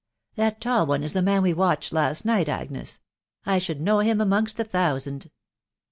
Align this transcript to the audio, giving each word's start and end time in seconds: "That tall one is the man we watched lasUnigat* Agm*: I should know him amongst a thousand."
"That 0.35 0.59
tall 0.59 0.87
one 0.87 1.03
is 1.03 1.13
the 1.13 1.21
man 1.21 1.43
we 1.43 1.53
watched 1.53 1.93
lasUnigat* 1.93 2.47
Agm*: 2.47 2.99
I 3.45 3.59
should 3.59 3.79
know 3.81 3.99
him 3.99 4.19
amongst 4.19 4.59
a 4.59 4.63
thousand." 4.63 5.29